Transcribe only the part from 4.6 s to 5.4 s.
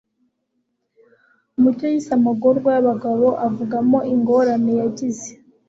yagize